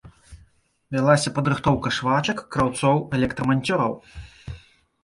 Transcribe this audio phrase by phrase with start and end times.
[0.95, 3.93] Вялася падрыхтоўка швачак, краўцоў, электраманцёраў.